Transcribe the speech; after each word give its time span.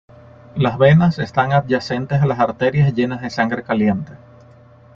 Las 0.55 0.79
venas 0.79 1.19
están 1.19 1.51
adyacentes 1.53 2.23
a 2.23 2.25
las 2.25 2.39
arterias 2.39 2.91
llenas 2.91 3.21
de 3.21 3.29
sangre 3.29 3.61
caliente. 3.61 4.13